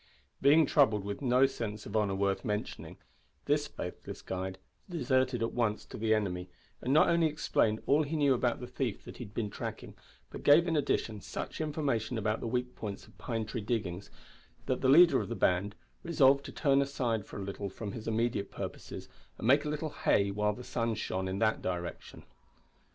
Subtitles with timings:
[0.41, 2.97] Being troubled with no sense of honour worth mentioning,
[3.45, 4.57] this faithless guide
[4.89, 6.49] deserted at once to the enemy,
[6.81, 9.93] and not only explained all he knew about the thief that he had been tracking,
[10.31, 14.09] but gave, in addition, such information about the weak points of Pine Tree Diggings,
[14.65, 18.07] that the leader of the band resolved to turn aside for a little from his
[18.07, 19.07] immediate purposes,
[19.37, 22.23] and make a little hay while the sun shone in that direction.